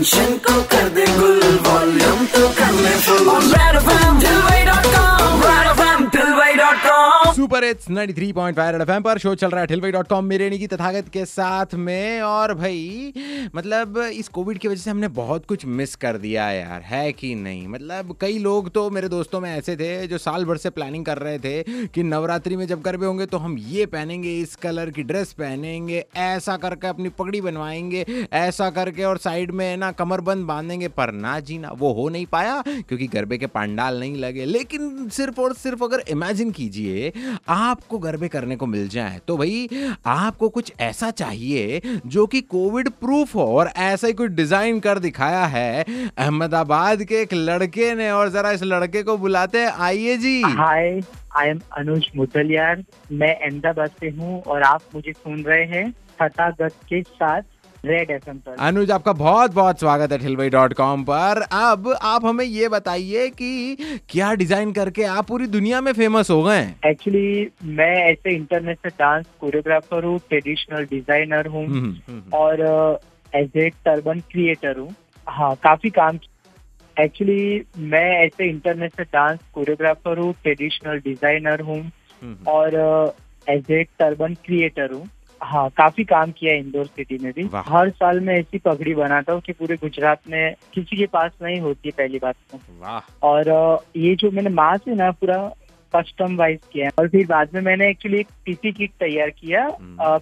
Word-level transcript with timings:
Tension 0.00 0.36
को 0.44 0.62
कर 0.62 0.88
दे 0.88 1.04
गुल। 1.18 1.49
सुपर 7.50 7.64
इट्स 7.64 7.88
93.5 7.90 8.72
रेड 8.72 8.80
एफएम 8.80 9.02
पर। 9.02 9.18
शो 9.18 9.34
चल 9.34 9.50
रहा 9.50 9.60
है 9.60 9.66
ठिलवाई 9.66 9.92
डॉट 9.92 10.08
कॉम 10.08 10.24
मेरे 10.24 10.58
की 10.58 10.66
तथागत 10.66 11.08
के 11.08 11.24
साथ 11.24 11.74
में। 11.74 12.20
और 12.20 12.52
भाई 12.54 13.12
मतलब 13.54 13.96
इस 14.14 14.28
कोविड 14.28 14.58
की 14.58 14.68
वजह 14.68 14.80
से 14.80 14.90
हमने 14.90 15.08
बहुत 15.08 15.46
कुछ 15.46 15.64
मिस 15.66 15.94
कर 15.96 16.16
दिया 16.16 16.44
यार, 16.50 16.82
है 16.82 17.12
कि 17.12 17.34
नहीं? 17.34 17.66
मतलब 17.68 18.14
कई 18.20 18.38
लोग 18.38 18.70
तो 18.70 18.88
मेरे 18.90 19.08
दोस्तों 19.08 19.40
में 19.40 19.50
ऐसे 19.50 19.74
थे 19.76 20.06
जो 20.06 20.18
साल 20.18 20.44
भर 20.44 20.56
से 20.56 20.70
प्लानिंग 20.70 21.04
कर 21.04 21.18
रहे 21.18 21.38
थे 21.38 21.86
कि 21.86 22.02
नवरात्रि 22.02 22.56
में 22.56 22.66
जब 22.66 22.82
गरबे 22.82 23.06
होंगे 23.06 23.26
तो 23.26 23.38
हम 23.38 23.56
ये 23.58 23.86
पहनेंगे, 23.86 24.38
इस 24.38 24.54
कलर 24.56 24.90
की 24.90 25.02
ड्रेस 25.02 25.32
पहनेंगे, 25.32 26.04
ऐसा 26.16 26.56
करके 26.56 26.86
अपनी 26.86 27.08
पगड़ी 27.08 27.40
बनवाएँगे, 27.40 28.06
ऐसा 28.32 28.70
करके 28.70 29.04
और 29.04 29.18
साइड 29.18 29.50
में 29.52 29.76
ना 29.76 29.90
कमरबंद 29.92 30.44
बांधेंगे। 30.44 30.88
पर 30.90 31.12
ना 31.12 31.38
जीना 31.40 31.72
वो 31.72 31.92
हो 31.92 32.08
नहीं 32.08 32.26
पाया, 32.26 32.62
क्योंकि 32.68 33.06
गरबे 33.08 33.38
के 33.38 33.46
पंडाल 33.50 34.00
नहीं 34.00 34.16
लगे। 34.16 34.44
लेकिन 34.44 35.08
सिर्फ़ 35.08 35.40
और 35.40 35.54
सिर्फ़ 35.56 35.84
अगर 35.84 36.04
इमेजिन 36.08 36.50
कीजिए 36.52 37.12
आपको 37.48 37.98
गरबे 37.98 38.28
करने 38.28 38.56
को 38.56 38.66
मिल 38.66 38.88
जाए 38.88 39.20
तो 39.28 39.36
भाई 39.36 39.68
आपको 40.06 40.48
कुछ 40.48 40.72
ऐसा 40.80 41.10
चाहिए 41.12 41.80
जो 42.06 42.26
कि 42.26 42.40
कोविड 42.40 42.88
प्रूफ 43.00 43.34
हो 43.34 43.46
और 43.58 43.70
ऐसा 43.78 44.06
ही 44.06 44.12
कुछ 44.12 44.30
डिज़ाइन 44.32 44.80
कर 44.80 44.98
दिखाया 44.98 45.44
है। 45.46 45.84
अहमदाबाद 45.84 47.02
के 47.04 47.20
एक 47.22 47.34
लड़के 47.34 47.94
ने 47.94 48.10
और 48.10 48.28
जरा 48.28 48.50
इस 48.50 48.62
लड़के 48.64 49.02
को 49.02 49.16
बुलाते 49.18 49.58
हैं। 49.58 49.72
आइए 49.80 50.16
जी। 50.16 50.40
हाय 50.42 51.00
आई 51.36 51.48
एम 51.48 51.60
अनुज 51.76 52.10
मुदलियार 52.16 52.84
मैं 53.12 53.34
अहमदाबाद 53.36 53.90
से 54.00 54.08
हूँ 54.10 54.42
और 54.42 54.62
आप 54.62 54.82
मुझे 54.94 55.12
सुन 55.12 55.42
रहे 55.42 55.64
हैं 55.66 55.90
तथागत 56.22 56.74
के 56.88 57.02
साथ 57.02 57.42
रेड 57.86 58.10
एफ़ 58.10 58.28
पर। 58.28 58.56
अनुज 58.60 58.90
आपका 58.90 59.12
बहुत 59.12 59.54
बहुत 59.54 59.78
स्वागत 59.80 60.12
है 60.12 60.18
ठिलवई 60.18 60.48
डॉट 60.50 60.72
कॉम 60.74 61.02
पर। 61.04 61.40
अब 61.52 61.88
आप 62.02 62.24
हमें 62.26 62.44
ये 62.44 62.68
बताइए 62.68 63.28
कि 63.30 63.76
क्या 64.10 64.32
डिज़ाइन 64.34 64.72
करके 64.72 65.04
आप 65.04 65.26
पूरी 65.28 65.46
दुनिया 65.48 65.80
में 65.80 65.92
फ़ेमस 65.92 66.30
हो 66.30 66.42
गए 66.42 66.62
एक्चुअली 66.86 67.48
मैं 67.76 67.94
ऐसे 68.02 68.34
इंटरनेशनल 68.36 68.90
डांस 68.98 69.26
कोरियोग्राफर 69.40 70.04
हूँ 70.04 70.18
ट्रेडिशनल 70.28 70.84
डिज़ाइनर 70.86 71.46
हूँ 71.46 71.64
हम्म, 71.66 71.94
हम्म, 72.08 72.22
और 72.32 73.00
एज 73.32 73.56
ए 73.56 73.68
टर्बन 73.84 74.20
क्रिएटर 74.30 74.78
हूँ। 74.78 74.94
हाँ 75.26 75.54
काफ़ी 75.62 75.90
काम 75.90 76.18
एक्चुअली 76.96 77.62
मैं 77.90 78.08
ऐसे 78.24 78.48
इंटरनेशनल 78.48 79.04
डांस 79.12 79.38
कोरियोग्राफर 79.54 80.18
हूँ 80.18 80.32
ट्रेडिशनल 80.42 80.98
डिज़ाइनर 81.00 81.60
हूँ 81.60 81.80
हम्म, 81.80 82.36
और 82.48 83.14
एज 83.46 83.70
ए 83.70 83.82
टर्बन 83.98 84.34
क्रिएटर 84.44 84.92
हूँ। 84.92 85.08
हाँ 85.42 85.68
काफ़ी 85.70 86.04
काम 86.04 86.30
किया 86.30 86.52
है 86.52 86.58
इंदौर 86.58 86.86
सिटी 86.86 87.18
में 87.18 87.32
भी। 87.32 87.48
हर 87.66 87.90
साल 87.90 88.20
मैं 88.20 88.38
ऐसी 88.38 88.58
पगड़ी 88.58 88.94
बनाता 88.94 89.32
हूँ 89.32 89.40
कि 89.40 89.52
पूरे 89.52 89.76
गुजरात 89.76 90.28
में 90.30 90.54
किसी 90.74 90.96
के 90.96 91.06
पास 91.06 91.32
नहीं 91.42 91.60
होती 91.60 91.88
है 91.88 91.92
पहली 91.98 92.18
बात 92.18 92.36
तो। 92.52 92.58
और 93.22 93.48
ये 93.96 94.14
जो 94.16 94.30
मैंने 94.30 94.50
मास्क 94.50 94.88
है 94.88 94.94
ना 94.96 95.10
पूरा 95.12 95.36
कस्टम 95.92 96.36
वाइज 96.36 96.58
किया 96.72 96.86
है। 96.86 96.90
और 96.98 97.08
फिर 97.08 97.26
बाद 97.26 97.54
में 97.54 97.60
मैंने 97.60 97.88
एक्चुअली 97.90 98.18
एक 98.18 98.26
पीपी 98.44 98.72
किट 98.72 98.90
तैयार 99.00 99.30
किया। 99.30 99.66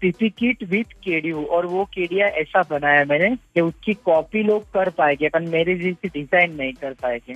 पीपी 0.00 0.28
किट 0.30 0.62
विथ 0.70 0.92
केडियो। 1.04 1.44
और 1.46 1.66
वो 1.66 1.84
केडिया 1.84 2.26
ऐसा 2.40 2.62
बनाया 2.70 3.04
मैंने 3.04 3.30
कि 3.36 3.60
उसकी 3.60 3.94
कॉपी 4.04 4.42
लोग 4.42 4.64
कर 4.74 4.90
पाएँगे 4.98 5.28
पर 5.28 5.40
मेरे 5.46 5.74
जैसी 5.78 6.08
डिज़ाइन 6.08 6.54
नहीं 6.56 6.72
कर 6.72 6.92
पाएँगे। 7.02 7.34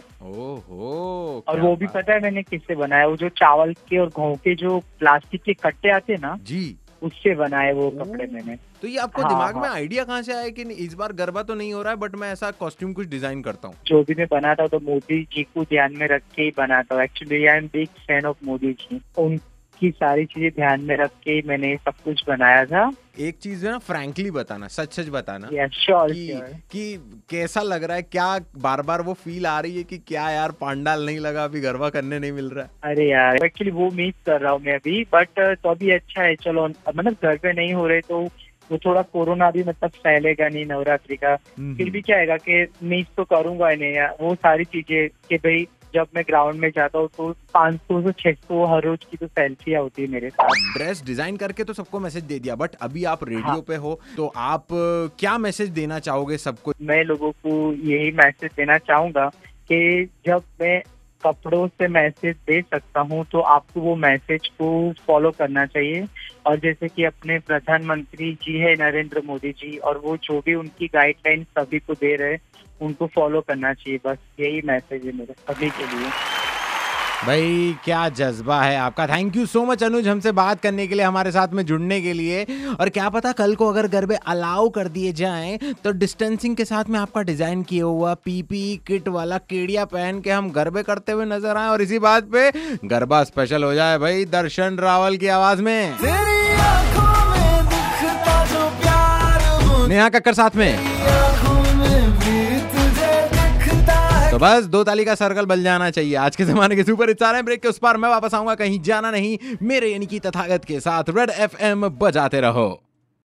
और 1.43 1.61
वो 1.61 1.75
भी 1.77 1.87
पता 1.87 2.13
है 2.13 2.21
मैंने 2.21 2.43
किससे 2.43 2.75
बनाया? 2.75 3.07
वो 3.07 3.17
जो 3.17 3.29
चावल 3.39 3.73
के 3.89 3.99
और 3.99 4.09
गेहूँ 4.09 4.37
के 4.37 4.55
जो 4.57 4.79
प्लास्टिक 4.99 5.43
के 5.43 5.55
कट्टे 5.55 5.91
आते 5.91 6.13
हैं 6.13 6.21
ना 6.21 6.37
जी। 6.45 6.77
उससे 7.03 7.35
बनाए 7.35 7.73
वो 7.73 7.91
कपड़े 7.91 8.27
मैंने। 8.27 8.57
तो 8.83 8.89
ये 8.89 8.99
आपको 8.99 9.23
हाँ, 9.23 9.31
दिमाग 9.31 9.55
हाँ, 9.55 9.63
में। 9.63 9.69
आइडिया 9.69 10.05
कहाँ 10.05 10.23
से 10.23 10.33
आया 10.33 10.49
कि 10.49 10.63
इस 10.63 10.95
बार 10.95 11.13
गरबा 11.13 11.43
तो 11.43 11.55
नहीं 11.55 11.73
हो 11.73 11.83
रहा 11.83 11.93
है 11.93 11.99
बट 11.99 12.15
मैं 12.15 12.33
ऐसा 12.33 12.51
कॉस्ट्यूम 12.51 12.93
कुछ 12.93 13.09
डिज़ाइन 13.09 13.43
करता 13.43 13.69
हूँ। 13.69 13.77
जो 13.87 14.03
भी 14.03 14.15
मैं 14.15 14.27
बनाता 14.31 14.63
हूँ 14.63 14.71
तो 14.71 14.81
मोदी 14.81 15.23
जी 15.25 15.43
को 15.43 15.65
ध्यान 15.65 15.97
में 15.97 16.07
रख 16.09 16.23
के 16.35 16.43
ही 16.43 16.53
बनाता 16.57 16.95
हूँ। 16.95 17.03
Actually 17.03 17.47
I 17.47 17.57
am 17.57 17.67
big 17.67 17.89
fan 17.89 18.27
of 18.27 18.37
Modi 18.45 18.73
ji. 18.73 19.01
उनकी 19.79 19.91
सारी 19.91 20.25
चीज़ें 20.25 20.51
ध्यान 20.51 20.81
में 20.81 20.97
रख 20.97 21.11
के 21.23 21.41
मैंने 21.49 21.75
सब 21.77 21.95
कुछ 22.05 22.23
बनाया 22.29 22.65
था। 22.65 22.91
एक 23.19 23.37
चीज़ 23.39 23.65
है 23.67 23.73
ना 23.73 23.79
फ्रैंकली 23.79 24.31
बताना 24.31 24.69
सच 24.69 24.93
सच 24.93 25.09
बताना। 25.09 25.49
या 25.53 25.67
श्योर 25.69 26.13
कि 26.13 26.27
sure. 26.33 26.55
कि 26.73 27.23
कैसा 27.31 27.63
लग 27.63 27.85
रहा 27.85 27.97
है 27.97 28.03
क्या 28.03 28.27
बार 28.59 28.83
बार 28.83 29.03
वो 29.03 29.13
फील 29.15 29.47
आ 29.47 29.59
रही 29.61 29.77
है 29.77 29.83
कि 29.85 29.99
क्या 29.99 30.29
यार 30.31 30.53
पांडाल 30.61 31.07
नहीं 31.07 31.19
लगा 31.19 31.45
अभी 31.45 31.61
गरबा 31.61 31.91
करने 31.91 32.19
नहीं 32.19 32.33
मिल 32.33 32.51
रहा? 32.51 32.65
है 32.65 32.93
अरे 32.93 33.09
यार 33.11 33.45
एक्चुअली 33.45 33.71
वो 33.71 33.91
मिस 33.91 34.15
कर 34.27 34.41
रहा 34.41 34.53
हूँ 34.53 34.61
मैं 34.61 34.75
अभी 34.75 35.03
बट 35.15 35.29
तो 35.63 35.71
अभी 35.71 35.91
अच्छा 35.91 36.23
है 36.23 36.35
चलो 36.37 36.67
मतलब 36.69 37.17
घर 37.23 37.37
पे 37.37 37.53
नहीं 37.53 37.73
हो 37.75 37.87
रहे 37.87 38.01
तो 38.01 38.21
वो 38.71 38.79
थोड़ा 38.79 39.03
कोरोना 39.03 39.51
भी 39.51 39.63
मतलब 39.65 39.91
फैलेगा 39.91 40.49
नहीं 40.49 40.65
नवरात्रि 40.67 41.17
का। 41.17 41.33
हम्म, 41.59 41.77
फिर 41.77 41.91
भी 41.91 42.01
क्या 42.01 42.17
है 42.19 42.37
कि 42.39 42.67
मिस 42.83 43.07
तो 43.17 43.25
करूँगा 43.25 43.71
नहीं 43.71 43.95
यार 43.95 44.17
वो 44.21 44.35
सारी 44.35 44.65
चीज़ें 44.65 45.09
कि 45.29 45.37
भाई 45.37 45.67
जब 45.99 46.09
मैं 46.15 46.25
ग्राउंड 46.27 46.61
में 46.61 46.71
जाता 46.71 46.99
हूँ 46.99 47.09
तो 47.17 47.31
500 47.55 48.03
से 48.03 48.13
600 48.23 48.67
हर 48.71 48.83
रोज 48.83 49.05
की 49.05 49.17
तो 49.17 49.27
सेल्फियाँ 49.29 49.83
होती 49.83 50.03
है 50.03 50.09
मेरे 50.09 50.31
साथ। 50.31 50.51
ड्रेस 50.77 51.03
डिज़ाइन 51.07 51.37
करके 51.37 51.65
तो 51.65 51.73
सबको 51.73 52.01
मैसेज 52.01 52.25
दे 52.25 52.39
दिया 52.39 52.55
बट 52.57 52.75
अभी 52.83 53.05
आप 53.05 53.25
रेडियो 53.25 53.43
हाँ। 53.43 53.61
पे 53.69 53.77
हो 53.77 53.99
तो 54.17 54.27
आप 54.37 54.67
क्या 55.19 55.37
मैसेज 55.39 55.69
देना 55.71 55.99
चाहोगे 56.01 56.39
सबको? 56.39 56.73
मैं 56.83 57.03
लोगों 57.05 57.31
को 57.33 57.73
यही 57.73 58.11
मैसेज 58.13 58.51
देना 58.57 58.79
चाहूँगा 58.81 59.27
कि 59.71 60.09
जब 60.27 60.43
मैं 60.61 60.81
कपड़ों 61.23 61.67
से 61.69 61.89
मैसेज 61.89 62.37
दे 62.47 62.61
सकता 62.63 63.01
हूँ 63.03 63.25
तो 63.33 63.41
आपको 63.53 63.81
वो 63.81 63.95
मैसेज 63.97 64.47
को 64.59 64.69
फॉलो 65.07 65.31
करना 65.31 65.65
चाहिए। 65.67 66.07
और 66.49 66.59
जैसे 66.59 66.89
कि 66.89 67.05
अपने 67.05 67.39
प्रधानमंत्री 67.47 68.33
जी 68.43 68.59
है 68.59 68.75
नरेंद्र 68.77 69.23
मोदी 69.27 69.51
जी 69.53 69.77
और 69.79 70.01
वो 70.05 70.17
जो 70.25 70.39
भी 70.47 70.55
उनकी 70.55 70.87
गाइडलाइन 70.95 71.45
सभी 71.59 71.79
को 71.79 71.95
दे 71.95 72.15
रहे 72.17 72.33
हैं 72.33 72.41
उनको 72.81 73.07
फॉलो 73.15 73.41
करना 73.41 73.73
चाहिए। 73.75 73.99
बस 74.07 74.19
यही 74.41 74.61
मैसेज 74.65 75.07
है 75.07 75.13
मेरे 75.13 75.35
सभी 75.43 75.71
के 75.71 75.87
लिए। 75.87 76.11
भाई 77.19 77.75
क्या 77.85 78.09
जज्बा 78.09 78.61
है 78.63 78.77
आपका। 78.79 79.07
Thank 79.07 79.37
you 79.37 79.47
so 79.47 79.65
much 79.65 79.83
Anuj 79.85 80.09
हमसे 80.09 80.33
बात 80.33 80.61
करने 80.61 80.87
के 80.87 80.95
लिए 80.95 81.05
हमारे 81.05 81.31
साथ 81.33 81.55
में 81.55 81.65
जुड़ने 81.67 82.01
के 82.03 82.13
लिए। 82.13 82.45
और 82.81 82.89
क्या 82.89 83.09
पता 83.11 83.33
कल 83.33 83.55
को 83.55 83.69
अगर 83.69 83.87
गरबे 83.89 84.15
अलाउ 84.27 84.69
कर 84.69 84.89
दिए 84.89 85.13
जाएँ 85.13 85.59
तो 85.85 85.93
डिस्टेंसिंग 85.95 86.57
के 86.57 86.65
साथ 86.65 86.91
में 86.91 86.99
आपका 86.99 87.23
डिज़ाइन 87.23 87.63
किया 87.63 87.85
हुआ 87.85 88.15
पीपी 88.25 88.65
किट 88.87 89.09
वाला 89.11 89.39
केड़िया 89.51 89.85
पहन 89.87 90.21
के 90.21 90.31
हम 90.31 90.51
गरबे 90.53 90.83
करते 90.85 91.13
हुए 91.13 91.25
नज़र 91.27 91.57
आए। 91.57 91.69
और 91.69 91.83
इसी 91.83 91.99
बात 91.99 92.31
पे 92.35 92.51
गरबा 92.87 93.23
स्पेशल 93.27 93.65
हो 93.65 93.75
जाए 93.75 93.99
भाई 93.99 94.25
दर्शन 94.33 94.79
रावल 94.81 95.17
की 95.17 95.29
आवाज़ 95.37 95.63
में। 95.63 96.38
नेहा 99.89 100.09
कक्कर 100.09 100.35
साथ 100.35 100.57
में। 100.57 100.99
तो 104.31 104.39
बस 104.39 104.65
दो 104.65 104.83
ताली 104.85 105.05
का 105.05 105.15
सर्कल 105.15 105.47
बल 105.47 105.63
जाना 105.63 105.91
चाहिए। 105.91 106.15
आज 106.15 106.37
के 106.37 106.45
जमाने 106.45 106.77
के 106.77 106.83
सुपर 106.85 107.09
हिट 107.09 107.21
सारे 107.21 107.43
ब्रेक 107.43 107.63
के 107.63 107.69
उस 107.69 107.79
पार 107.79 107.97
मैं 107.97 108.09
वापस 108.09 108.35
आऊँगा। 108.35 108.55
कहीं 108.55 108.81
जाना 108.81 109.11
नहीं। 109.11 109.39
मेरे 109.63 109.89
यानी 109.89 110.07
कि 110.07 110.19
तथागत 110.19 110.65
के 110.65 110.81
साथ 110.81 111.05
रेड 111.09 111.31
एफएम 111.31 111.89
बजाते 111.89 112.41
रहो। 112.41 112.69